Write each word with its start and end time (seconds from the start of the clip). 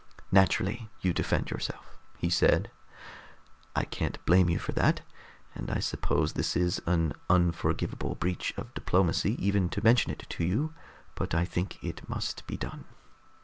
"Naturally 0.31 0.89
you 1.01 1.13
defend 1.13 1.51
yourself," 1.51 1.99
he 2.17 2.27
said. 2.27 2.71
"I 3.75 3.83
can't 3.83 4.17
blame 4.25 4.49
you 4.49 4.57
for 4.57 4.71
that, 4.71 5.01
and 5.53 5.69
I 5.69 5.77
suppose 5.77 6.33
this 6.33 6.55
is 6.55 6.81
an 6.87 7.13
unforgivable 7.29 8.15
breach 8.15 8.51
of 8.57 8.73
diplomacy 8.73 9.35
even 9.37 9.69
to 9.69 9.83
mention 9.83 10.11
it 10.11 10.25
to 10.27 10.43
you, 10.43 10.73
but 11.13 11.35
I 11.35 11.45
think 11.45 11.83
it 11.83 12.09
must 12.09 12.47
be 12.47 12.57
done. 12.57 12.85